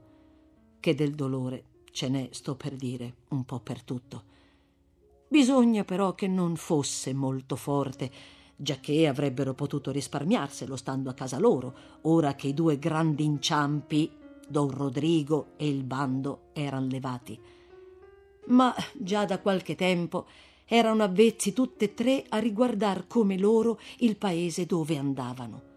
[0.79, 4.23] che del dolore Ce n'è, sto per dire, un po' per tutto.
[5.27, 8.09] Bisogna però che non fosse molto forte,
[8.55, 14.09] giacché avrebbero potuto risparmiarselo stando a casa loro, ora che i due grandi inciampi,
[14.47, 17.39] Don Rodrigo e il bando, erano levati.
[18.47, 20.25] Ma già da qualche tempo
[20.65, 25.70] erano avvezzi tutte e tre a riguardar come loro il paese dove andavano.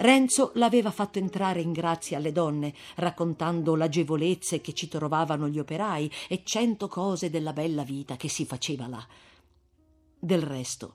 [0.00, 6.10] Renzo l'aveva fatto entrare in grazia alle donne, raccontando l'agevolezze che ci trovavano gli operai
[6.26, 9.06] e cento cose della bella vita che si faceva là.
[10.18, 10.94] Del resto,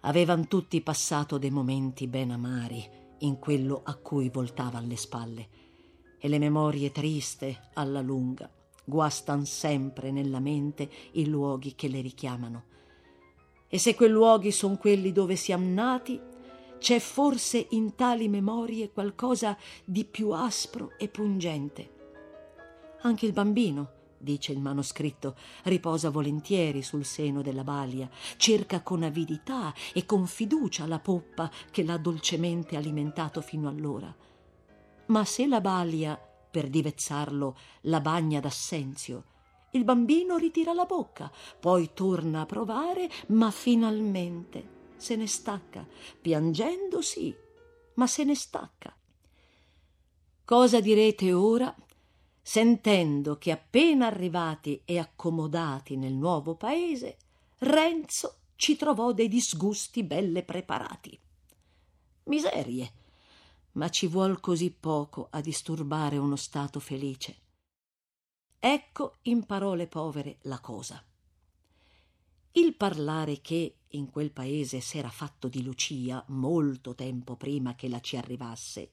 [0.00, 2.86] avevan tutti passato dei momenti ben amari
[3.20, 5.48] in quello a cui voltavan le spalle,
[6.18, 8.50] e le memorie triste, alla lunga,
[8.84, 12.64] guastan sempre nella mente i luoghi che le richiamano.
[13.66, 16.20] E se quei luoghi son quelli dove siamo nati,
[16.82, 21.90] c'è forse in tali memorie qualcosa di più aspro e pungente.
[23.02, 29.72] Anche il bambino, dice il manoscritto, riposa volentieri sul seno della balia, cerca con avidità
[29.94, 34.12] e con fiducia la poppa che l'ha dolcemente alimentato fino allora.
[35.06, 39.26] Ma se la balia, per divezzarlo, la bagna d'assenzio,
[39.70, 44.71] il bambino ritira la bocca, poi torna a provare, ma finalmente
[45.02, 45.84] se ne stacca,
[46.20, 47.34] piangendo sì,
[47.94, 48.96] ma se ne stacca.
[50.44, 51.74] Cosa direte ora,
[52.40, 57.16] sentendo che appena arrivati e accomodati nel nuovo paese,
[57.58, 61.18] Renzo ci trovò dei disgusti belle preparati.
[62.24, 62.92] Miserie,
[63.72, 67.40] ma ci vuol così poco a disturbare uno stato felice.
[68.60, 71.02] Ecco in parole povere la cosa.
[72.52, 78.00] Il parlare che in quel paese s'era fatto di Lucia molto tempo prima che la
[78.00, 78.90] ci arrivasse,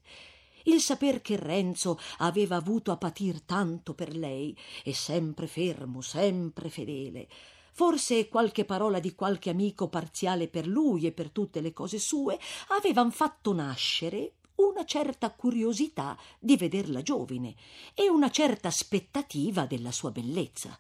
[0.66, 6.70] il saper che Renzo aveva avuto a patir tanto per lei e sempre fermo, sempre
[6.70, 7.28] fedele,
[7.72, 12.40] forse qualche parola di qualche amico parziale per lui e per tutte le cose sue,
[12.70, 17.56] avevan fatto nascere una certa curiosità di vederla giovine
[17.94, 20.78] e una certa aspettativa della sua bellezza.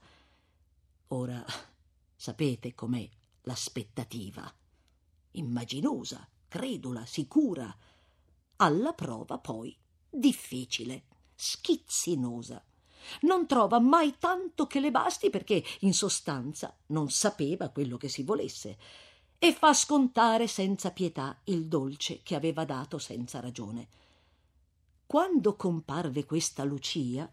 [1.08, 1.43] Ora
[2.21, 3.10] Sapete com'è
[3.43, 4.52] l'aspettativa.
[5.32, 7.75] Immaginosa, credula, sicura.
[8.58, 9.75] Alla prova poi
[10.10, 11.04] difficile,
[11.36, 12.63] schizzinosa.
[13.21, 18.23] Non trova mai tanto che le basti perché, in sostanza, non sapeva quello che si
[18.23, 18.78] volesse
[19.39, 23.88] e fa scontare senza pietà il dolce che aveva dato senza ragione.
[25.08, 27.32] Quando comparve questa Lucia,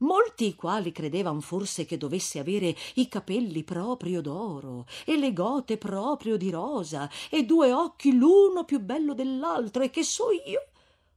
[0.00, 5.78] molti i quali credevan forse che dovesse avere i capelli proprio d'oro e le gote
[5.78, 10.68] proprio di rosa e due occhi l'uno più bello dell'altro e che so io,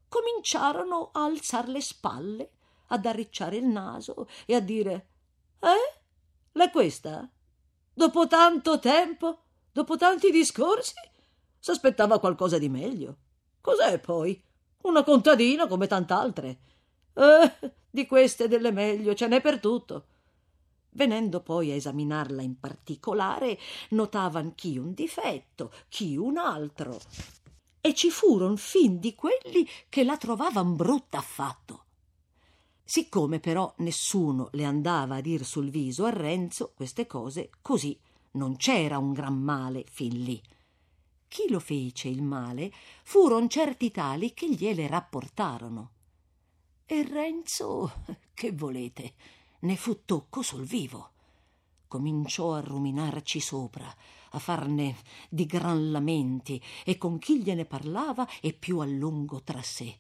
[0.08, 2.52] cominciarono a alzar le spalle,
[2.88, 5.08] ad arricciare il naso e a dire
[5.60, 6.02] Eh?
[6.54, 7.28] L'è questa?
[7.94, 9.40] Dopo tanto tempo?
[9.72, 10.94] Dopo tanti discorsi?
[11.58, 13.18] S'aspettava qualcosa di meglio.
[13.62, 14.40] Cos'è poi?
[14.82, 16.60] Una contadina come tant'altre.
[17.14, 20.06] Eh, di queste delle meglio, ce n'è per tutto.
[20.92, 23.58] Venendo poi a esaminarla in particolare,
[23.90, 27.00] notavan chi un difetto, chi un altro.
[27.82, 31.86] E ci furono fin di quelli che la trovavan brutta affatto.
[32.84, 37.98] Siccome però nessuno le andava a dir sul viso a Renzo queste cose, così
[38.34, 40.42] non c'era un gran male fin lì.
[41.28, 42.72] Chi lo fece il male
[43.04, 45.93] furono certi tali che gliele rapportarono.
[46.86, 47.92] E Renzo,
[48.34, 49.14] che volete,
[49.60, 51.12] ne fu tocco sul vivo.
[51.88, 53.94] Cominciò a ruminarci sopra,
[54.32, 54.98] a farne
[55.30, 59.98] di gran lamenti, e con chi gliene parlava e più a lungo tra sé.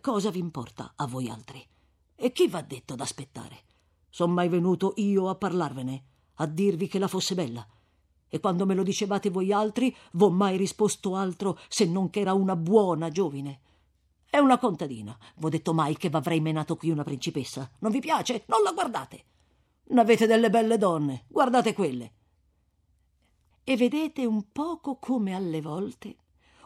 [0.00, 1.66] Cosa vi importa a voi altri?
[2.14, 3.64] E chi v'ha detto d'aspettare?
[4.08, 6.04] Son mai venuto io a parlarvene?
[6.36, 7.66] a dirvi che la fosse bella.
[8.28, 12.32] E quando me lo dicevate voi altri, v'ho mai risposto altro se non che era
[12.32, 13.60] una buona giovine.
[14.32, 15.14] È una contadina.
[15.36, 17.70] V'ho detto mai che v'avrei menato qui una principessa.
[17.80, 18.44] Non vi piace?
[18.46, 19.24] Non la guardate.
[19.88, 21.26] N'avete delle belle donne.
[21.28, 22.12] Guardate quelle.
[23.62, 26.16] E vedete un poco come alle volte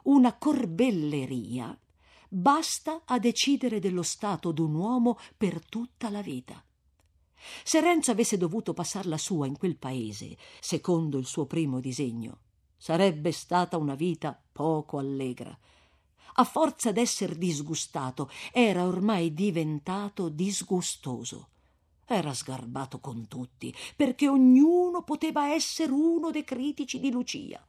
[0.04, 1.76] una corbelleria
[2.28, 6.64] basta a decidere dello stato d'un uomo per tutta la vita.
[7.64, 12.42] Se Renzo avesse dovuto passar la sua in quel paese, secondo il suo primo disegno,
[12.76, 15.58] sarebbe stata una vita poco allegra.
[16.36, 21.48] A forza d'esser disgustato, era ormai diventato disgustoso.
[22.06, 27.64] Era sgarbato con tutti, perché ognuno poteva essere uno dei critici di Lucia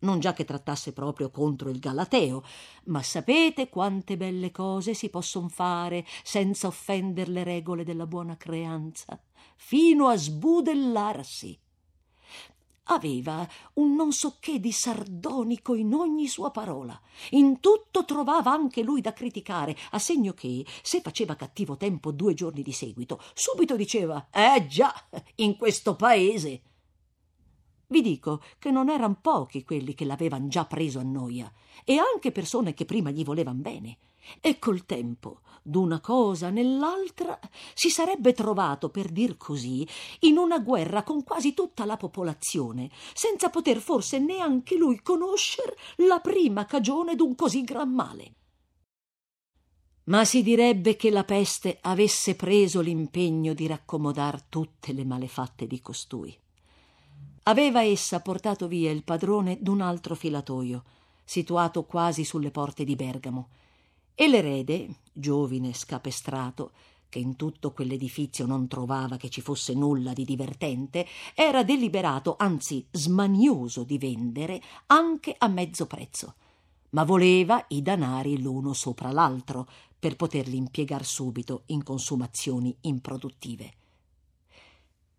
[0.00, 2.42] non già che trattasse proprio contro il Galateo,
[2.84, 9.20] ma sapete quante belle cose si posson fare senza offender le regole della buona creanza,
[9.56, 11.58] fino a sbudellarsi.
[12.92, 17.00] Aveva un non so che di sardonico in ogni sua parola.
[17.30, 22.34] In tutto trovava anche lui da criticare, a segno che, se faceva cattivo tempo due
[22.34, 24.92] giorni di seguito, subito diceva: Eh già,
[25.36, 26.62] in questo paese
[27.86, 31.52] vi dico che non eran pochi quelli che l'avevan già preso a noia,
[31.84, 33.98] e anche persone che prima gli volevan bene.
[34.40, 37.38] E col tempo, d'una cosa nell'altra,
[37.74, 39.86] si sarebbe trovato, per dir così,
[40.20, 46.20] in una guerra con quasi tutta la popolazione, senza poter forse neanche lui conoscer la
[46.20, 48.34] prima cagione d'un così gran male.
[50.04, 55.80] Ma si direbbe che la peste avesse preso l'impegno di raccomodar tutte le malefatte di
[55.80, 56.36] costui.
[57.44, 60.84] Aveva essa portato via il padrone d'un altro filatoio,
[61.24, 63.50] situato quasi sulle porte di Bergamo,
[64.20, 66.72] e l'erede, giovine scapestrato,
[67.08, 72.86] che in tutto quell'edifizio non trovava che ci fosse nulla di divertente, era deliberato, anzi
[72.90, 76.34] smanioso di vendere anche a mezzo prezzo,
[76.90, 79.66] ma voleva i danari l'uno sopra l'altro
[79.98, 83.72] per poterli impiegar subito in consumazioni improduttive.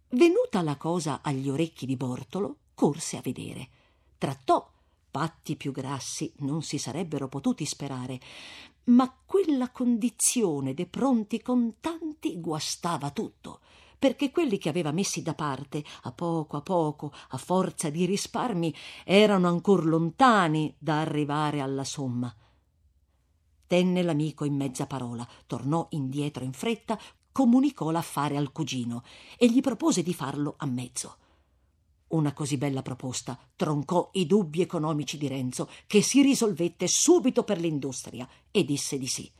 [0.10, 3.68] Venuta la cosa agli orecchi di Bortolo, corse a vedere.
[4.20, 4.72] Trattò
[5.12, 8.20] patti più grassi non si sarebbero potuti sperare,
[8.86, 13.60] ma quella condizione de pronti contanti guastava tutto,
[14.00, 18.74] perché quelli che aveva messi da parte, a poco a poco, a forza di risparmi,
[19.06, 22.36] erano ancor lontani da arrivare alla somma.
[23.68, 27.00] Tenne l'amico in mezza parola, tornò indietro in fretta,
[27.32, 29.04] comunicò l'affare al cugino
[29.38, 31.18] e gli propose di farlo a mezzo.
[32.12, 37.58] Una così bella proposta troncò i dubbi economici di Renzo, che si risolvette subito per
[37.58, 39.32] l'industria e disse di sì.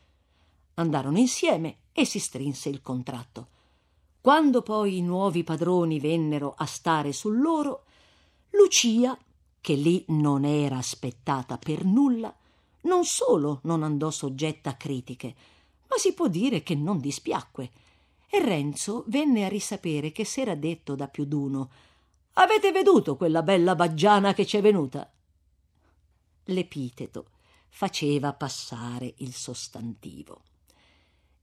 [0.76, 3.48] Andarono insieme e si strinse il contratto.
[4.22, 7.84] Quando poi i nuovi padroni vennero a stare sul loro,
[8.52, 9.18] Lucia,
[9.60, 12.34] che lì non era aspettata per nulla,
[12.84, 15.36] non solo non andò soggetta a critiche,
[15.90, 17.72] ma si può dire che non dispiacque.
[18.30, 21.70] E Renzo venne a risapere che s'era detto da più d'uno
[22.34, 25.12] Avete veduto quella bella baggiana che c'è venuta?
[26.46, 27.28] L'epiteto
[27.70, 30.42] faceva passare il sostantivo.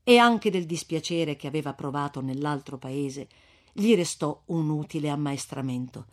[0.09, 3.27] e anche del dispiacere che aveva provato nell'altro paese,
[3.71, 6.07] gli restò un utile ammaestramento.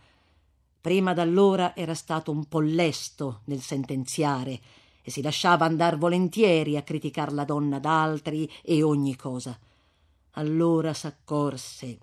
[0.83, 4.61] Prima d'allora era stato un po' lesto nel sentenziare
[5.01, 9.59] e si lasciava andar volentieri a criticar la donna d'altri e ogni cosa.
[10.33, 11.99] Allora s'accorse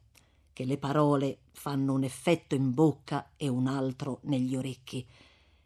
[0.53, 5.05] che le parole fanno un effetto in bocca e un altro negli orecchi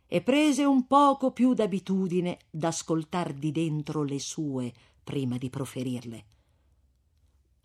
[0.08, 4.74] e prese un poco più d'abitudine d'ascoltar di dentro le sue
[5.04, 6.26] prima di proferirle.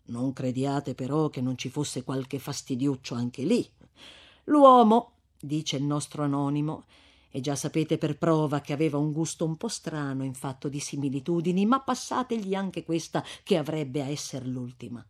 [0.05, 3.67] Non crediate però che non ci fosse qualche fastidiuccio anche lì.
[4.45, 6.83] L'uomo, dice il nostro anonimo,
[7.35, 10.79] e già sapete per prova che aveva un gusto un po' strano in fatto di
[10.79, 15.03] similitudini, ma passategli anche questa che avrebbe a esser l'ultima.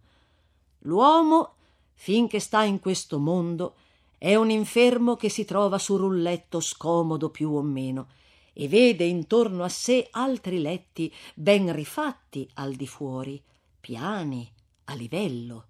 [0.79, 1.55] L'uomo,
[1.93, 3.75] finché sta in questo mondo,
[4.17, 8.07] è un infermo che si trova su un letto scomodo più o meno
[8.53, 13.41] e vede intorno a sé altri letti ben rifatti al di fuori,
[13.79, 14.49] piani,
[14.85, 15.65] a livello,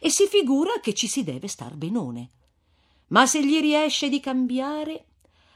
[0.00, 2.28] e si figura che ci si deve star benone.
[3.08, 5.04] Ma se gli riesce di cambiare,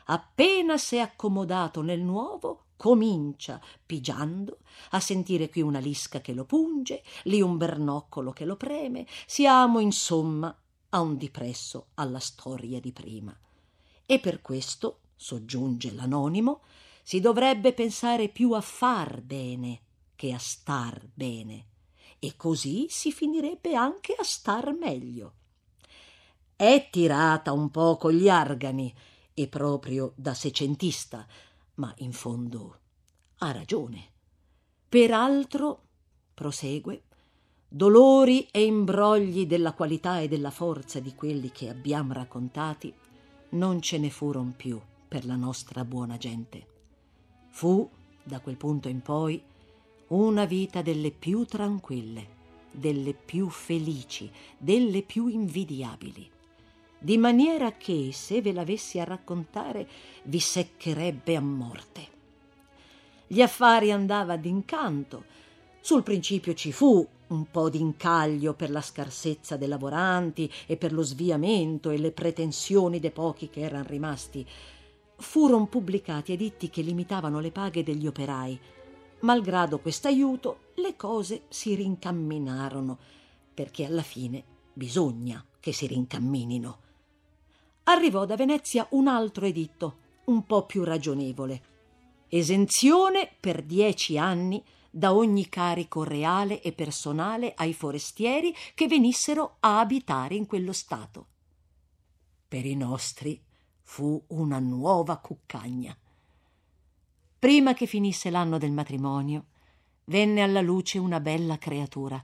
[0.07, 4.59] appena s'è accomodato nel nuovo, comincia, pigiando,
[4.91, 9.79] a sentire qui una lisca che lo punge, lì un bernoccolo che lo preme, siamo
[9.79, 10.53] insomma
[10.89, 13.39] a un dipresso alla storia di prima.
[14.05, 16.63] E per questo, soggiunge l'anonimo,
[17.05, 19.83] si dovrebbe pensare più a far bene
[20.17, 21.67] che a star bene,
[22.19, 25.35] e così si finirebbe anche a star meglio.
[26.57, 28.93] È tirata un po' con gli argani,
[29.35, 31.29] e proprio da secentista,
[31.83, 32.79] ma in fondo
[33.39, 34.11] ha ragione.
[34.89, 35.87] Peraltro,
[36.33, 37.03] prosegue,
[37.67, 42.95] dolori e imbrogli della qualità e della forza di quelli che abbiamo raccontati
[43.51, 46.67] non ce ne furono più per la nostra buona gente.
[47.49, 47.91] Fu,
[48.23, 49.43] da quel punto in poi,
[50.09, 56.31] una vita delle più tranquille, delle più felici, delle più invidiabili
[57.03, 59.89] di maniera che, se ve l'avessi a raccontare,
[60.25, 62.07] vi seccherebbe a morte.
[63.27, 65.25] Gli affari andava d'incanto.
[65.81, 71.03] Sul principio ci fu un po' d'incaglio per la scarsezza dei lavoranti e per lo
[71.03, 74.47] sviamento e le pretensioni dei pochi che erano rimasti.
[75.17, 78.57] Furono pubblicati editti che limitavano le paghe degli operai.
[79.21, 82.97] Malgrado quest'aiuto, le cose si rincamminarono,
[83.53, 86.91] perché alla fine bisogna che si rincamminino
[87.85, 91.63] arrivò da Venezia un altro editto, un po' più ragionevole.
[92.29, 99.81] Esenzione per dieci anni da ogni carico reale e personale ai forestieri che venissero a
[99.81, 101.27] abitare in quello Stato.
[102.47, 103.43] Per i nostri
[103.83, 105.97] fu una nuova cuccagna.
[107.39, 109.47] Prima che finisse l'anno del matrimonio,
[110.05, 112.23] venne alla luce una bella creatura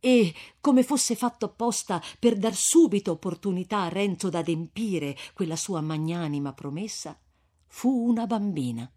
[0.00, 6.52] e, come fosse fatto apposta per dar subito opportunità a Renzo d'adempire quella sua magnanima
[6.52, 7.18] promessa,
[7.66, 8.90] fu una bambina.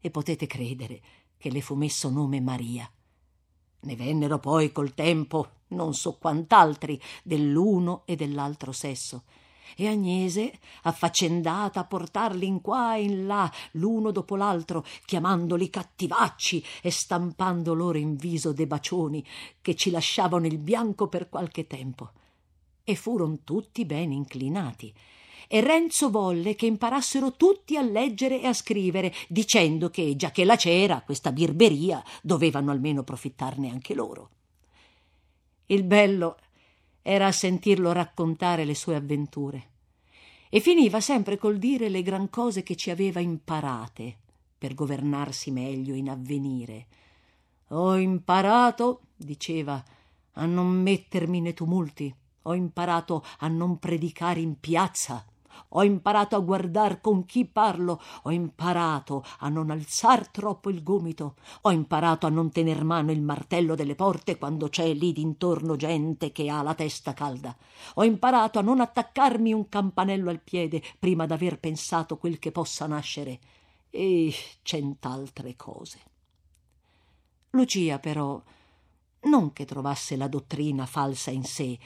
[0.00, 1.02] E potete credere
[1.36, 2.90] che le fu messo nome Maria.
[3.82, 9.24] Ne vennero poi col tempo non so quant'altri dell'uno e dell'altro sesso,
[9.76, 16.64] e Agnese, affaccendata a portarli in qua e in là, l'uno dopo l'altro, chiamandoli cattivacci
[16.82, 19.24] e stampando loro in viso dei bacioni
[19.60, 22.10] che ci lasciavano il bianco per qualche tempo.
[22.84, 24.92] E furono tutti ben inclinati.
[25.52, 30.44] E Renzo volle che imparassero tutti a leggere e a scrivere, dicendo che, già che
[30.44, 34.30] la c'era, questa birberia, dovevano almeno profittarne anche loro.
[35.66, 36.36] Il bello
[37.02, 39.68] era a sentirlo raccontare le sue avventure.
[40.48, 44.16] E finiva sempre col dire le gran cose che ci aveva imparate
[44.58, 46.86] per governarsi meglio in avvenire.
[47.68, 49.82] Ho imparato, diceva,
[50.32, 55.24] a non mettermi nei tumulti, ho imparato a non predicare in piazza,
[55.68, 61.36] ho imparato a guardar con chi parlo, ho imparato a non alzar troppo il gomito,
[61.62, 66.32] ho imparato a non tener mano il martello delle porte quando c'è lì d'intorno gente
[66.32, 67.56] che ha la testa calda,
[67.94, 72.86] ho imparato a non attaccarmi un campanello al piede prima d'aver pensato quel che possa
[72.86, 73.38] nascere,
[73.90, 74.32] e
[74.62, 75.98] cent'altre cose.
[77.50, 78.40] Lucia, però,
[79.22, 81.78] non che trovasse la dottrina falsa in sé,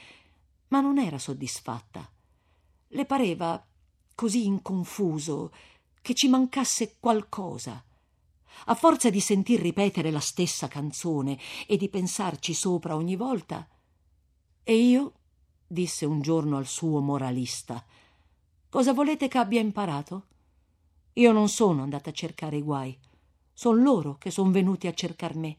[0.67, 2.09] ma non era soddisfatta
[2.89, 3.65] le pareva
[4.13, 5.51] così inconfuso
[6.01, 7.83] che ci mancasse qualcosa.
[8.65, 13.67] A forza di sentir ripetere la stessa canzone e di pensarci sopra ogni volta.
[14.63, 15.13] E io?
[15.67, 17.83] disse un giorno al suo moralista.
[18.69, 20.27] Cosa volete che abbia imparato?
[21.13, 22.97] Io non sono andata a cercare i guai.
[23.53, 25.57] Son loro che son venuti a cercar me.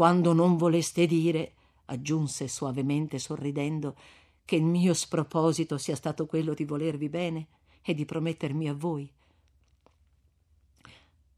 [0.00, 1.52] quando non voleste dire,
[1.84, 3.94] aggiunse suavemente sorridendo,
[4.50, 7.46] che il mio sproposito sia stato quello di volervi bene
[7.82, 9.08] e di promettermi a voi.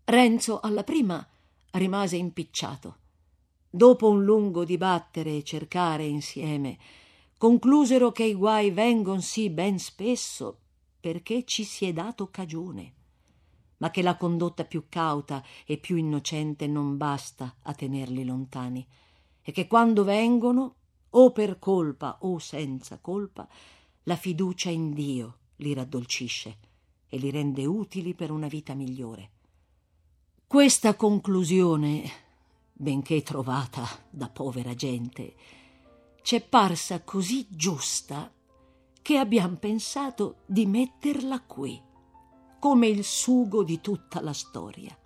[0.04, 1.28] Renzo alla prima
[1.72, 2.96] rimase impicciato.
[3.68, 6.78] Dopo un lungo dibattere e cercare insieme,
[7.36, 10.60] conclusero che i guai vengon sì ben spesso
[10.98, 12.94] perché ci si è dato cagione,
[13.76, 18.86] ma che la condotta più cauta e più innocente non basta a tenerli lontani,
[19.42, 20.76] e che quando vengono,
[21.14, 23.48] o per colpa o senza colpa,
[24.04, 26.58] la fiducia in Dio li raddolcisce
[27.08, 29.30] e li rende utili per una vita migliore.
[30.46, 32.10] Questa conclusione,
[32.72, 35.34] benché trovata da povera gente,
[36.22, 38.32] c'è parsa così giusta
[39.02, 41.80] che abbiamo pensato di metterla qui,
[42.58, 44.96] come il sugo di tutta la storia,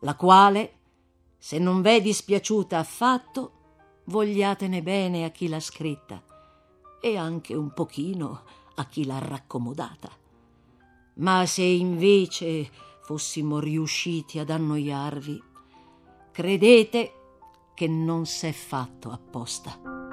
[0.00, 0.78] la quale,
[1.38, 3.55] se non v'è dispiaciuta affatto,
[4.06, 6.22] vogliatene bene a chi l'ha scritta
[7.00, 8.42] e anche un pochino
[8.74, 10.10] a chi l'ha raccomodata.
[11.14, 12.68] Ma se invece
[13.02, 15.42] fossimo riusciti ad annoiarvi,
[16.32, 17.12] credete
[17.74, 20.05] che non s'è fatto apposta.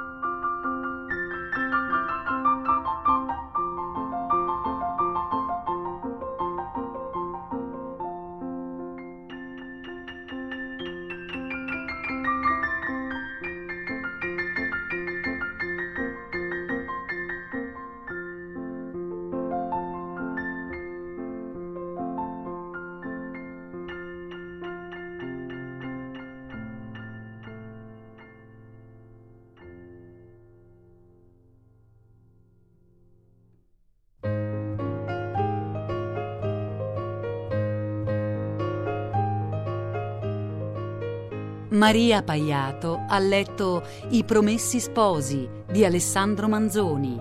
[41.83, 47.19] Maria Paiato ha letto I Promessi Sposi di Alessandro Manzoni.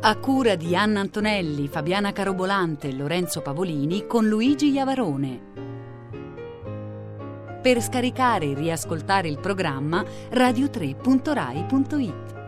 [0.00, 5.40] A cura di Anna Antonelli, Fabiana Carobolante e Lorenzo Pavolini con Luigi Iavarone.
[7.60, 12.41] Per scaricare e riascoltare il programma radio3.rai.it.